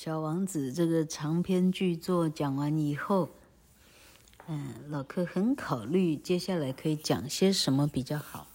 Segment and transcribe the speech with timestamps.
[0.00, 3.30] 小王子这个长篇巨作讲完以后，
[4.46, 8.46] 嗯，老克很考虑接下来可以讲些什么比较好。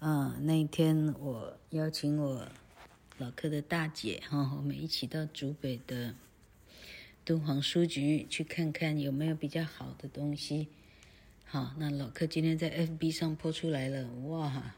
[0.00, 2.48] 嗯，那一天我邀请我
[3.18, 6.16] 老克的大姐哈，我们一起到竹北的
[7.24, 10.66] 敦煌书局去看看有没有比较好的东西。
[11.44, 14.74] 好，那老克今天在 FB 上 po 出来了，哇，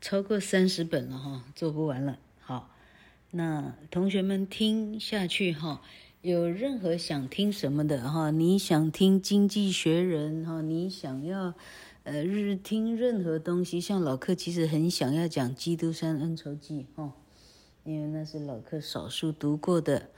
[0.00, 2.18] 超过三十本了哈，做不完了。
[2.40, 2.74] 好。
[3.32, 5.80] 那同学们听下去哈，
[6.20, 11.54] 有任何想听什么的哈，你想听《经济学人》哈，你想要
[12.02, 17.12] 呃日听任何东西，像老克其实很想要讲《基督山恩仇记》哈，
[17.84, 20.10] 因为那是老克少数读过的，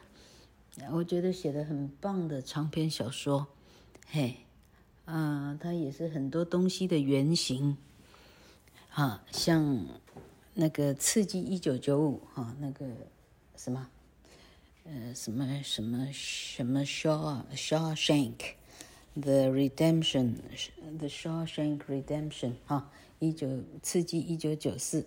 [0.92, 3.48] 我觉得写的很棒的长篇小说，
[4.08, 4.36] 嘿，
[5.04, 7.76] 啊，它也是很多东西的原型，
[8.90, 9.86] 啊，像。
[10.54, 12.84] 那个刺激一九九五哈，那个
[13.56, 13.88] 什么，
[14.84, 23.48] 呃，什么什么什么 Shaw Shawshank，The Redemption，The Shawshank Redemption 哈，一九
[23.82, 25.06] 刺激一九九四，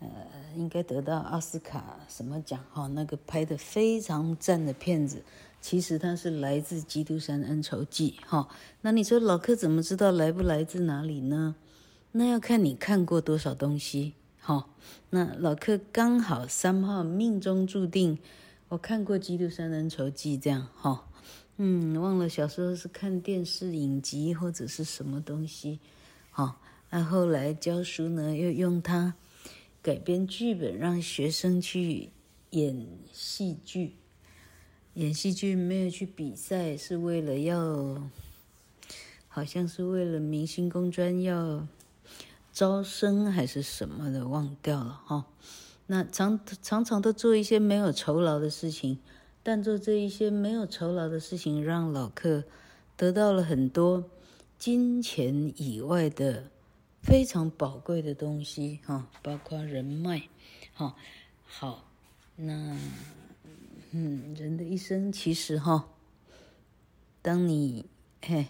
[0.00, 0.08] 呃，
[0.56, 2.88] 应该得到奥斯卡什么奖哈？
[2.88, 5.22] 那个拍的非常赞的片子，
[5.60, 8.48] 其实它是来自《基督山恩仇记》哈。
[8.80, 11.54] 那你说老克怎么知道来不来自哪里呢？
[12.10, 14.14] 那要看你看过多少东西。
[14.46, 14.70] 好，
[15.10, 18.16] 那老克刚好三号命中注定，
[18.68, 21.08] 我看过《基督山恩仇记》这样哈，
[21.56, 25.80] 嗯，忘了小时候是看电视影集或者是什么东西，
[26.30, 29.14] 好，那后来教书呢，又用它
[29.82, 32.10] 改编剧本，让学生去
[32.50, 33.96] 演戏剧，
[34.94, 38.00] 演戏剧没有去比赛，是为了要，
[39.26, 41.66] 好像是为了明星公专要。
[42.56, 45.26] 招生还是什么的，忘掉了哈。
[45.88, 48.98] 那常常常都做一些没有酬劳的事情，
[49.42, 52.44] 但做这一些没有酬劳的事情，让老客
[52.96, 54.08] 得到了很多
[54.58, 56.44] 金钱以外的
[57.02, 60.22] 非常宝贵的东西哈，包括人脉
[60.72, 60.96] 哈。
[61.44, 61.84] 好，
[62.36, 62.74] 那
[63.90, 65.90] 嗯，人的一生其实哈，
[67.20, 67.84] 当你
[68.22, 68.46] 嘿，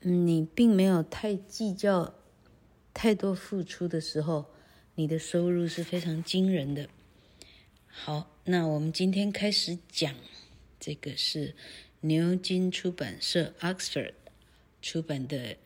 [0.00, 2.14] 你并没有太计较。
[2.92, 4.46] 太多付出的时候，
[4.94, 6.88] 你的收入是非常惊人的。
[7.86, 10.14] 好，那我们今天开始讲，
[10.78, 11.54] 这个是
[12.00, 14.12] 牛津出版社 （Oxford）
[14.80, 15.56] 出版的，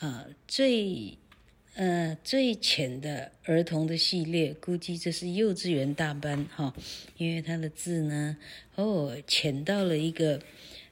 [0.00, 1.18] 呃，最
[1.74, 6.74] 呃最浅的儿童的系列，估计这是幼稚园大班哈，
[7.16, 8.36] 因为它的字呢，
[8.74, 10.40] 哦，浅到了一个，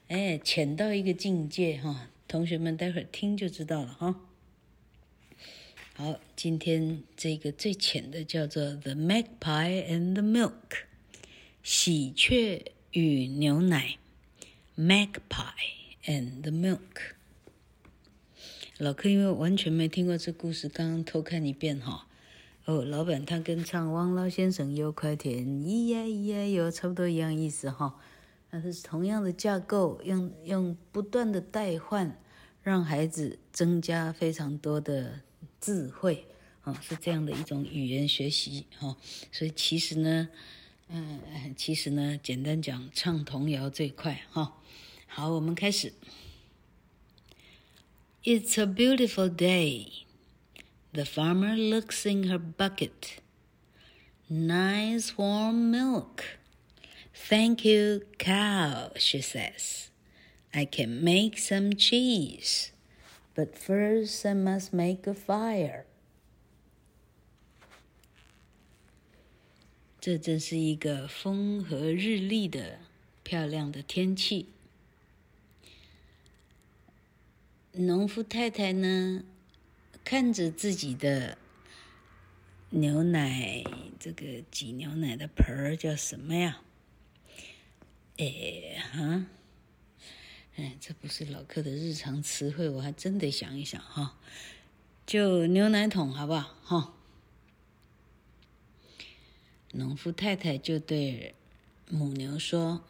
[0.07, 2.09] 哎，浅到一个境界哈。
[2.27, 4.24] 同学们待会儿听就知道了哈。
[5.97, 10.51] 好，今天这个最浅的叫做《The Magpie and the Milk》，
[11.63, 13.97] 喜鹊与牛奶，
[14.77, 15.53] 《Magpie
[16.03, 16.77] and the Milk》。
[18.77, 22.09] 老克因为完全没听过这故事，刚刚偷看一遍哈。
[22.65, 27.95] 哦，老板他跟唱《王老先生有块田》，咿呀咿呀哟，差不多一样意思哈。
[28.49, 32.19] 但是同样的架构，用用不断的代换，
[32.61, 35.21] 让孩子增加非常多的。
[35.64, 36.26] 智慧
[36.62, 38.96] 啊，是这样的一种语言学习哈，
[39.32, 40.28] 所以其实呢，
[40.88, 41.20] 嗯，
[41.56, 44.56] 其实呢，简单讲，唱童谣最快哈。
[45.06, 45.92] 好，我们开始。
[48.22, 50.04] It's a beautiful day.
[50.92, 53.20] The farmer looks in her bucket.
[54.28, 56.22] Nice warm milk.
[57.14, 59.88] Thank you, cow, she says.
[60.52, 62.70] I can make some cheese.
[63.35, 65.83] But first, I must make a fire.
[69.99, 72.79] 这真是一个风和日丽的
[73.23, 74.47] 漂亮的天气。
[77.73, 79.25] 农夫太太呢，
[80.05, 81.37] 看着自己的
[82.69, 83.63] 牛奶，
[83.99, 86.61] 这个挤牛奶的盆儿叫什么呀？
[88.17, 89.25] 哎，哈。
[90.57, 94.17] 哎，这不是老客的日常词汇，我还真得想一想哈。
[95.05, 96.55] 就牛奶桶好不好？
[96.63, 96.93] 哈。
[99.73, 101.35] 农夫太太就对
[101.89, 102.81] 母牛说：“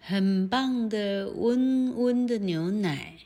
[0.00, 3.18] 很棒的温温的牛奶，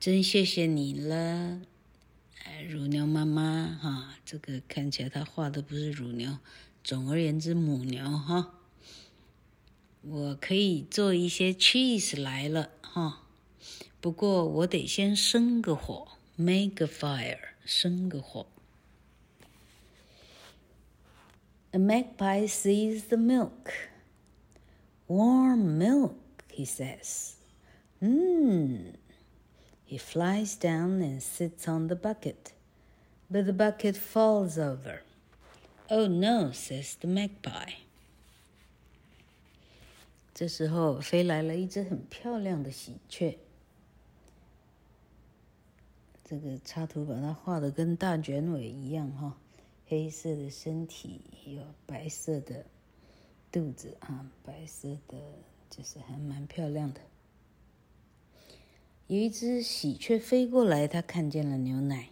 [0.00, 1.60] 真谢谢你了。”，
[2.66, 6.38] 乳牛妈妈哈，这个看起来他画的不是乳牛，
[6.82, 8.57] 总而言之母牛哈。
[10.07, 13.23] 我可以做一些 cheese 来了哈，
[14.01, 18.45] 不过我得先生个火，make a fire，生个火。
[21.71, 23.73] A magpie sees the milk.
[25.07, 26.13] Warm milk,
[26.51, 27.33] he says.
[28.01, 28.93] Mmm.
[29.85, 32.53] He flies down and sits on the bucket,
[33.29, 35.01] but the bucket falls over.
[35.89, 37.73] Oh no, says the magpie.
[40.38, 43.36] 这时候飞来了一只很漂亮的喜鹊。
[46.24, 49.36] 这个插图把它画的跟大卷尾一样哈，
[49.88, 52.64] 黑色的身体有白色的
[53.50, 55.18] 肚子啊，白色的
[55.68, 57.00] 就是还蛮漂亮的。
[59.08, 62.10] 有一只喜鹊飞过来，它看见了牛奶。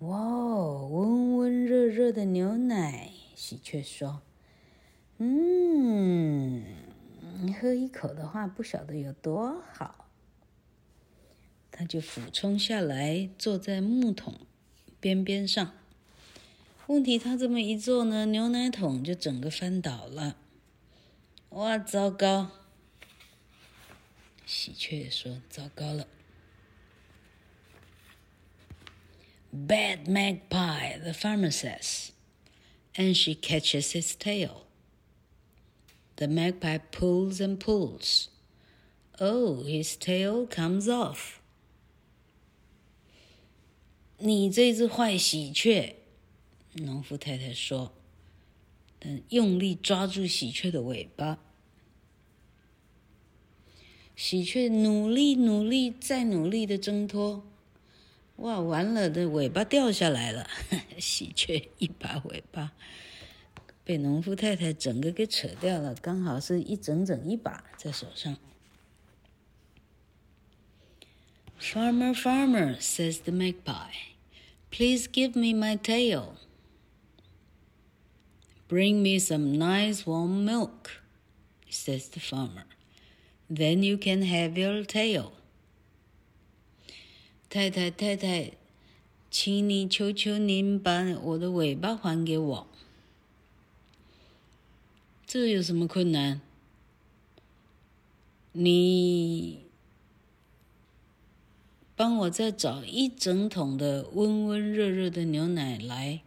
[0.00, 3.12] 哇哦，温温热热的牛奶！
[3.36, 4.22] 喜鹊说
[5.18, 6.64] ：“嗯，
[7.50, 10.10] 喝一口的话，不晓得有多好。”
[11.72, 14.40] 他就俯冲下来，坐在木桶
[15.00, 15.72] 边边上。
[16.88, 20.36] 问题，他这么一坐呢，牛奶桶就整个翻倒了。
[21.48, 22.50] 哇，糟糕！
[24.44, 26.06] 喜鹊说：“糟糕了。”
[29.50, 32.10] Bad magpie, the farmer says,
[32.94, 34.66] and she catches his tail.
[36.22, 38.28] The magpie pulls and pulls.
[39.18, 41.40] Oh, his tail comes off.
[44.18, 45.96] 你这只坏喜鹊，
[46.74, 47.92] 农夫太太说，
[49.00, 51.40] 但用力抓住喜鹊的尾巴。
[54.14, 57.44] 喜鹊努力、努力、再努力的挣脱，
[58.36, 60.48] 哇，完了，的尾巴掉下来了。
[61.00, 62.74] 喜鹊一把尾巴
[63.84, 68.36] 被农夫太太整个给扯掉了，刚好是一整整一把在手上。
[71.58, 73.92] Farmer, farmer, says the magpie,
[74.70, 76.34] please give me my tail.
[78.68, 81.02] Bring me some nice warm milk,
[81.70, 82.64] says the farmer.
[83.48, 85.32] Then you can have your tail.
[87.48, 88.52] 太太太太，
[89.30, 92.71] 请你求求您把我的尾巴还给我。
[95.31, 96.41] 这有什么困难？
[98.53, 99.65] 你
[101.95, 106.21] 帮我再找一整桶的温温热热的牛奶来，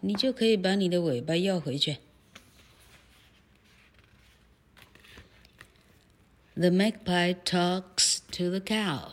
[0.00, 1.98] 你就可以把你的尾巴要回去。
[6.54, 9.12] The magpie talks to the cow.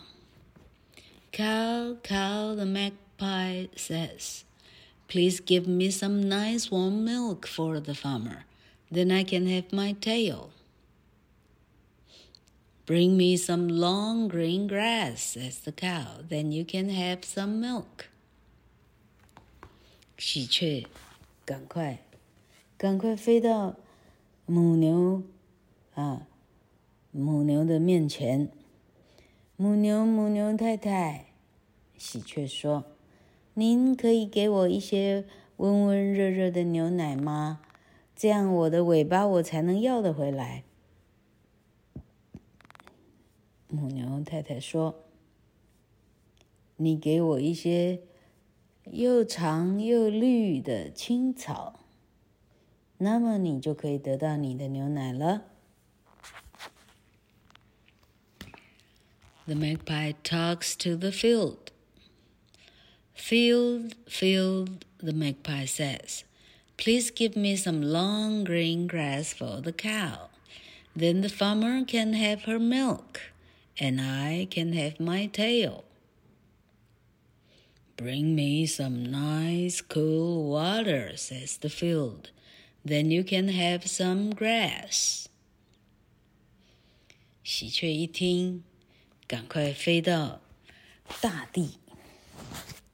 [1.32, 4.44] Cow, cow, the magpie says,
[5.08, 8.46] please give me some nice warm milk for the farmer.
[8.92, 10.52] Then I can have my tail.
[12.86, 16.22] Bring me some long green grass, says the cow.
[16.28, 18.10] Then you can have some milk.
[20.18, 20.86] 喜鹊，
[21.46, 22.00] 赶快，
[22.78, 23.76] 赶快飞到
[24.46, 25.24] 母牛
[25.96, 26.28] 啊！
[27.12, 28.50] 母牛的面前，
[29.58, 31.34] 母牛，母牛太太，
[31.98, 35.26] 喜鹊说：“您可以给我一些
[35.58, 37.62] 温温热热的牛奶吗？
[38.21, 40.65] 这样我的尾巴我才能要得回来。”
[43.69, 45.07] 母牛太太说
[46.77, 48.03] ：“你给我一些
[48.91, 51.81] 又长又绿的青草，
[52.99, 55.45] 那么你就可以得到你的牛奶了。”
[59.47, 61.73] The magpie talks to the field.
[63.15, 66.25] Field, field, the magpie says,
[66.80, 70.30] please give me some long green grass for the cow.
[70.96, 73.22] Then the farmer can have her milk,
[73.78, 75.84] and I can have my tail.
[77.98, 82.32] Bring me some nice cool water, says the field.
[82.84, 85.28] Then you can have some grass.
[87.44, 88.64] 喜鹊一听。
[89.28, 90.40] 赶快飞到
[91.20, 91.80] 大地。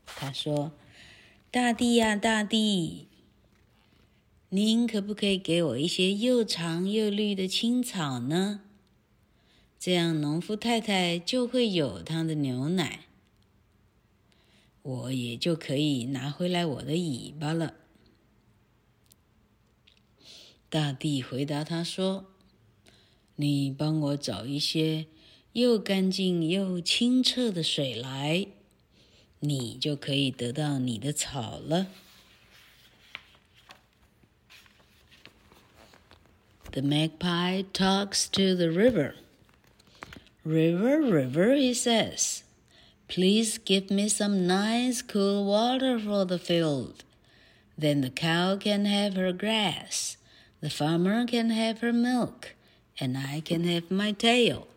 [0.05, 3.07] 他说：“大地呀，大地，
[4.50, 8.60] 您可不可以给我一些又长又绿的青草呢？
[9.78, 13.06] 这样农夫太太就会有她的牛奶，
[14.82, 17.74] 我也就可以拿回来我的尾巴了。”
[20.70, 22.26] 大地回答他说
[23.36, 25.06] ：“你帮我找一些。”
[25.56, 28.46] 又干净又清澈的水来，
[29.40, 31.86] 你就可以得到你的草了。
[36.76, 39.14] The magpie talks to the river.
[40.44, 42.42] River, river, he says,
[43.08, 47.02] please give me some nice cool water for the field.
[47.78, 50.18] Then the cow can have her grass,
[50.60, 52.54] the farmer can have her milk,
[53.00, 54.68] and I can have my tail.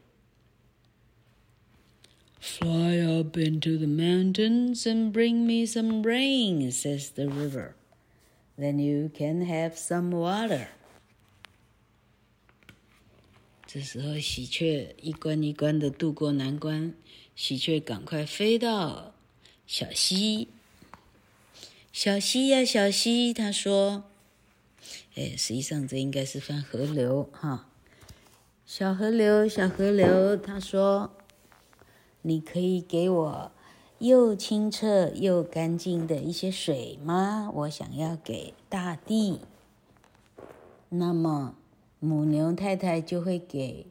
[2.39, 7.75] Fly up into the mountains and bring me some rain, says the river.
[8.57, 10.69] Then you can have some water.
[13.71, 16.91] 这时候，喜鹊一关一关的渡过难关，
[17.35, 19.13] 喜鹊赶快飞到
[19.67, 20.47] 小溪。
[21.93, 24.05] 小溪呀，小溪，他说
[25.13, 27.69] ：“哎，实际上这应该是翻河流哈。
[28.65, 31.11] 小河流，小河流，他说。”
[32.23, 33.51] 你可以给我
[33.99, 37.51] 又清澈又干净的一些水吗？
[37.53, 39.41] 我想要给大地。
[40.89, 41.55] 那么
[41.99, 43.87] 母牛太太就会给，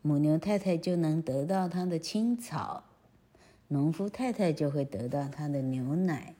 [0.00, 2.84] 母牛太太就能得到它的青草，
[3.68, 6.34] 农夫太太就会得到它的牛奶，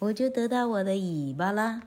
[0.00, 1.82] 我就得到我的尾巴啦。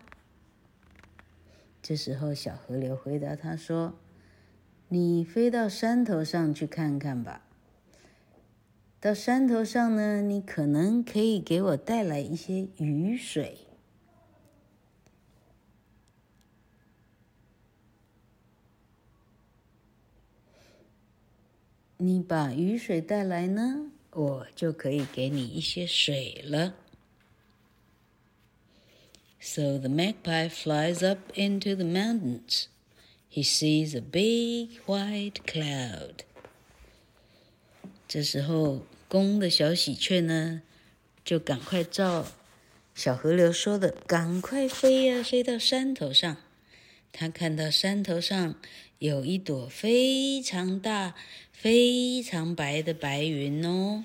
[1.82, 3.96] 这时候，小河流回答他说
[4.90, 7.42] ：“你飞到山头上去看看吧。”
[9.02, 13.69] 到山头上呢，你可能可以给我带来一些雨水。
[22.02, 26.74] 你把雨水带来呢，我就可以给你一些水了。
[29.42, 32.68] So the magpie flies up into the mountains.
[33.30, 36.20] He sees a big white cloud.
[38.08, 40.62] 这时候，公的小喜鹊呢，
[41.26, 42.28] 就赶快照
[42.96, 46.38] 小河流说的，赶快飞呀，飞到山头上。
[47.12, 48.56] 他看到山头上
[48.99, 51.15] 有一朵非常大、
[51.53, 54.05] 非常白的白云哦。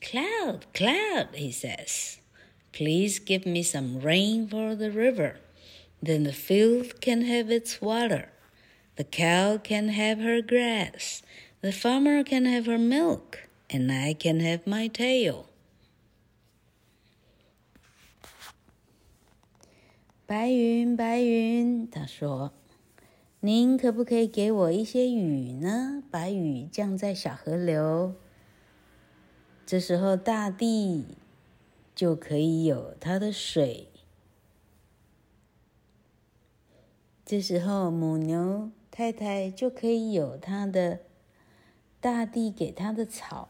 [0.00, 2.18] Cloud, cloud, he says,
[2.72, 5.36] please give me some rain for the river,
[6.02, 8.30] then the field can have its water.
[8.96, 11.22] The cow can have her grass,
[11.60, 15.46] the farmer can have her milk, and I can have my tail.
[20.27, 22.51] 白云，白云，他说
[23.41, 26.03] ：“您可不可以给我一些雨呢？
[26.09, 28.15] 把雨降在小河流，
[29.65, 31.05] 这时候大地
[31.93, 33.89] 就可以有它的水。
[37.25, 41.01] 这时候母牛。”太太就可以有它的
[41.99, 43.49] 大地给它的草，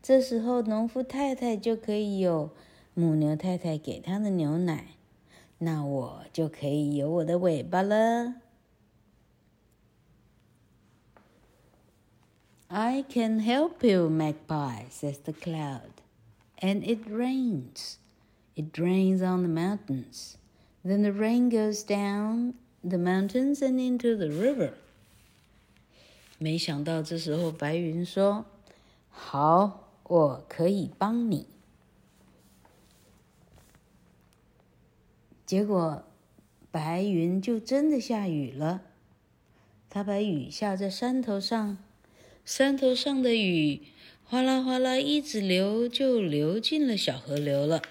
[0.00, 2.52] 这时候农夫太太就可以有
[2.94, 4.90] 母牛太太给他的牛奶，
[5.61, 8.35] 那我就可以有我的尾巴了。
[12.69, 16.01] I can help you, magpie, says the cloud.
[16.61, 17.97] And it rains.
[18.55, 20.37] It rains on the mountains.
[20.83, 22.55] Then the rain goes down.
[22.83, 24.73] The mountains and into the river。
[26.37, 28.45] 没想到这时候白云说：“
[29.09, 31.47] 好，我可以帮你。”
[35.52, 36.02] 结果
[36.70, 38.80] 白云就真的下雨了。
[39.90, 41.76] 它把雨下在山头上，
[42.42, 43.82] 山头上的雨
[44.24, 47.82] 哗啦哗啦一直流，就流进了小河流了。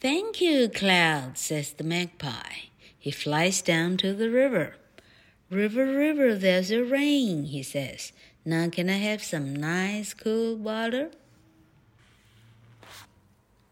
[0.00, 2.70] Thank you, Cloud, says the magpie.
[2.98, 4.72] He flies down to the river.
[5.50, 8.12] River, river, there's a rain, he says.
[8.44, 11.10] Now can I have some nice cool water?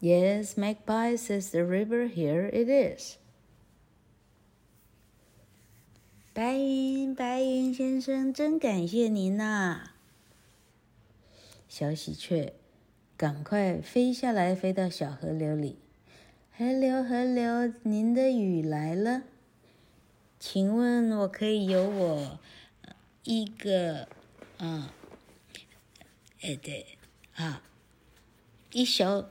[0.00, 3.16] Yes, magpie, says the river, here it is.
[6.32, 9.90] 白云，白云先生，真感谢您呐！
[11.68, 12.52] 小喜鹊，
[13.16, 15.80] 赶快飞下来，飞到小河流里。
[16.56, 19.24] 河流，河流，您的雨来了，
[20.38, 22.38] 请问我可以有我
[23.24, 24.08] 一个，
[24.58, 24.94] 啊，
[26.40, 26.86] 哎对，
[27.34, 27.62] 啊，
[28.72, 29.28] 一小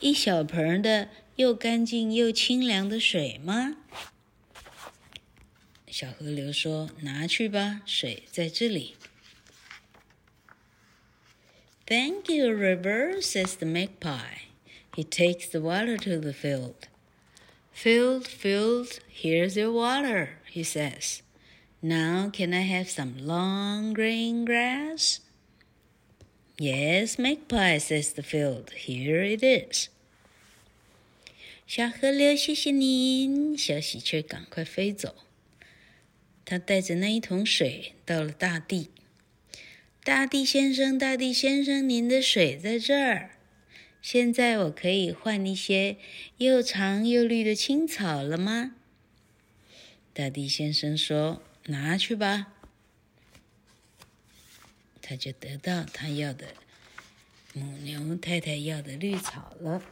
[0.00, 3.76] 一小盆的又干净又清凉的水吗？
[5.86, 8.94] 小河流说：“拿去吧，水在这里。”
[11.86, 14.42] Thank you, river, says the magpie.
[14.94, 16.88] He takes the water to the field.
[17.72, 21.22] Field, field, here's your water, he says.
[21.80, 25.20] Now can I have some long green grass?
[26.57, 28.69] Yes, magpie, says the field.
[28.85, 29.87] Here it is.
[31.65, 33.57] 小河流，谢谢您。
[33.57, 35.15] 小喜鹊赶快飞走。
[36.45, 38.91] 他带着那一桶水到了大地。
[40.03, 43.31] 大地先生，大地先生，您的水在这儿。
[44.01, 45.97] 现在我可以换一些
[46.37, 48.75] 又长又绿的青草了吗？”
[50.13, 52.53] 大地先生说：“拿去吧。”
[55.02, 56.46] 他就得到他要的
[57.54, 59.82] 母牛太太要的绿草了。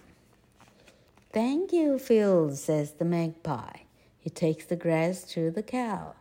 [1.32, 3.80] Thank you, Phil, says the magpie.
[4.22, 6.14] He takes the grass to the cow.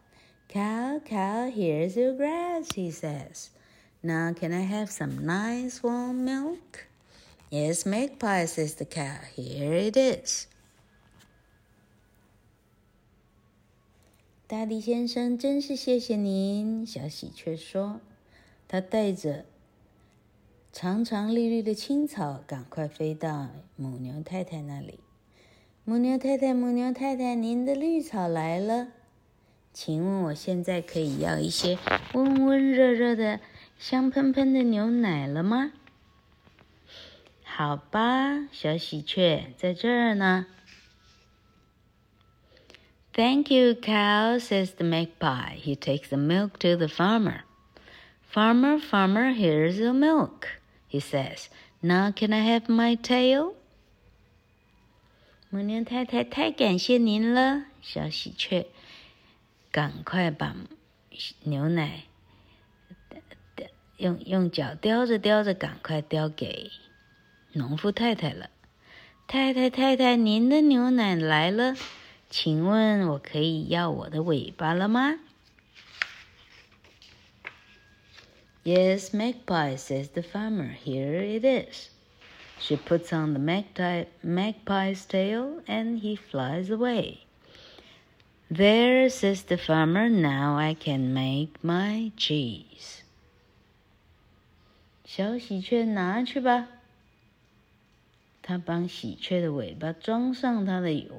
[0.47, 3.49] Cow, cow, here's your grass, he says.
[4.01, 6.87] Now can I have some nice warm milk?
[7.49, 9.19] Yes, magpie, says the cow.
[9.35, 10.47] Here it is.
[14.47, 16.85] 大地先生，真是谢谢您。
[16.85, 17.99] 小喜鹊说：“
[18.72, 19.46] 他带着
[20.72, 25.00] 长长绿绿的青草，赶快飞到母牛太太那里。
[25.82, 28.86] 母牛太太，母牛太太，您的绿草来了。
[29.72, 31.76] 请问我现在可以要一些
[32.12, 33.40] 温温热热的、
[33.76, 35.72] 香喷喷的牛奶了吗？”
[37.42, 40.46] 好吧，小喜鹊在这儿呢。
[43.12, 45.56] Thank you, cow, says the magpie.
[45.56, 47.40] He takes the milk to the farmer.
[48.32, 50.46] Farmer, farmer, here's your milk,
[50.86, 51.48] he says.
[51.82, 53.54] Now can I have my tail?
[55.50, 58.66] 母牛太太，太感谢您了，小喜鹊，
[59.72, 60.54] 赶快把
[61.42, 62.04] 牛奶
[63.96, 66.70] 用用脚叼着叼着，赶快叼给
[67.54, 68.48] 农夫太太了。
[69.26, 71.74] 太太太太，您的牛奶来了。
[72.28, 75.18] 请问我可以要我的尾巴了吗
[78.63, 80.69] ？Yes, magpie, says the farmer.
[80.69, 81.89] Here it is.
[82.59, 87.19] She puts on the magpie, magpie's tail, and he flies away.
[88.49, 90.09] There, says the farmer.
[90.09, 93.01] Now I can make my cheese.
[95.03, 96.67] 小喜鹊拿去吧。
[98.41, 101.15] 他帮喜鹊的尾巴装上它的油。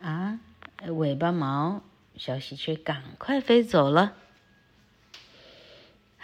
[0.00, 0.38] 啊，
[0.86, 1.82] 尾巴毛，
[2.16, 4.16] 小喜鹊赶快飞走了。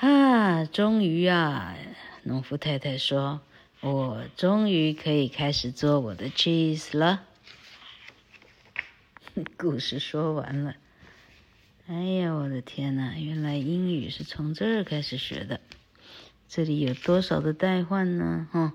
[0.02, 1.76] 啊，终于啊，
[2.24, 3.42] 农夫太太说
[3.82, 7.26] ：“我终于可以开始做我的 cheese 了。
[9.60, 10.76] ”故事说完了。
[11.88, 13.18] 哎呀，我的天哪！
[13.18, 15.60] 原来英语是从这儿开始学的。
[16.48, 18.48] 这里有多少的代换呢？
[18.54, 18.74] 哈，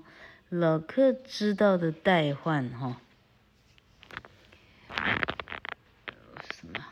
[0.49, 3.01] 老克知道的代换，哈。
[6.53, 6.85] 什么？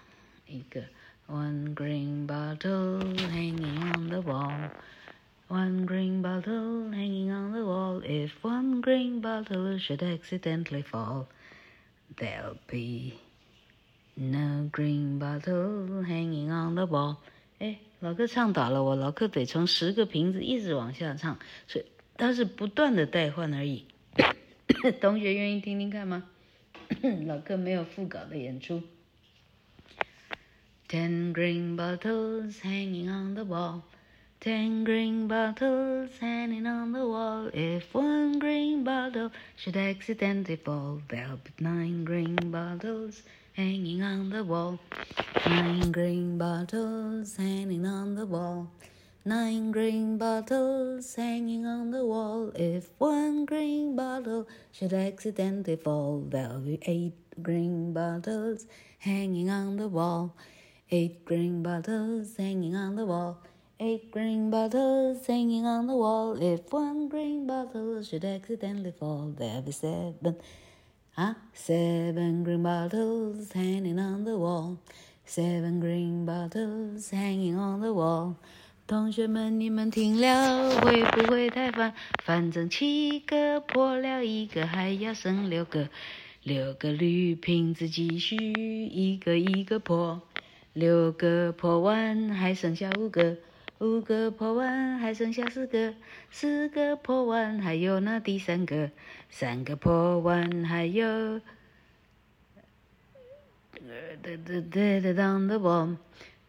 [0.48, 0.86] 一个
[1.27, 4.71] One green bottle hanging on the wall.
[5.49, 8.03] One green bottle hanging on the wall.
[8.03, 11.27] If one green bottle should accidentally fall,
[12.17, 13.14] there'll be
[14.17, 17.17] no green bottle hanging on the wall.
[17.59, 21.85] 哎，老克唱倒了，我老克得从十个瓶子一直往下唱，所以
[22.17, 23.85] 它是不断的代换而已。
[25.01, 26.25] 同学愿意听听看吗？
[27.27, 28.83] 老克没有副稿的演出。
[30.94, 33.84] Ten green bottles hanging on the wall.
[34.40, 37.50] Ten green bottles hanging on the wall.
[37.52, 44.44] If one green bottle should accidentally fall, there'll be nine green bottles hanging on the
[44.44, 44.78] wall.
[45.48, 48.70] Nine green bottles hanging on the wall.
[49.26, 52.52] Nine green bottles hanging on the wall.
[52.54, 58.68] If one green bottle should accidentally fall, there'll be eight green bottles
[59.00, 60.36] hanging on the wall.
[60.96, 63.40] Eight green bottles hanging on the wall.
[63.80, 66.38] Eight green bottles hanging on the wall.
[66.40, 70.36] If one green bottle should accidentally fall, there'll be seven.
[71.14, 71.34] Huh?
[71.52, 74.78] Seven green bottles hanging on the wall.
[75.26, 78.36] Seven green bottles hanging on the wall.
[78.86, 81.96] 同学们，你们听了会不会太烦？
[82.24, 85.90] 反正七个破了一个，还要剩六个。
[86.44, 90.22] 六个绿瓶子继续一个一个破。
[90.74, 93.38] 六个破完，还剩下五个；
[93.80, 95.94] 五个破完，还剩下四个；
[96.30, 98.90] 四个破完，还有那第三个；
[99.30, 101.40] 三个破完，还有。
[104.24, 105.98] The the the the on the wall,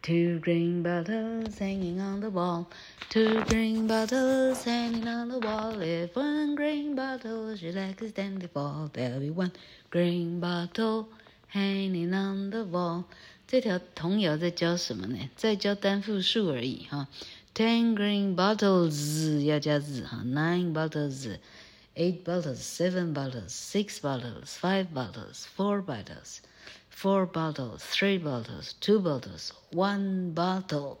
[0.01, 2.67] two green bottles hanging on the wall,
[3.09, 5.81] two green bottles hanging on the wall.
[5.81, 9.51] If one green bottle should accidentally fall, there'll be one
[9.89, 11.09] green bottle
[11.49, 13.05] hanging on the wall.
[13.54, 15.28] 这条童谣在教什么呢？
[15.34, 17.08] 在教单复数而已哈。
[17.52, 21.38] Ten green bottles 要加字哈，nine bottles,
[21.96, 26.38] eight bottles, seven bottles, six bottles, five bottles, four bottles,
[26.94, 30.98] four bottles, three bottles, two bottles, one bottle。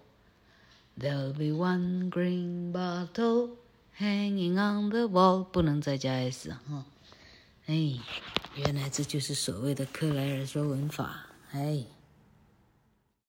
[0.98, 3.50] There'll be one green bottle
[3.96, 6.84] hanging on the wall，不能再加 s 哈。
[7.66, 8.00] 哎，
[8.56, 11.26] 原来这就是所谓的克莱尔说文法。
[11.52, 11.84] 哎。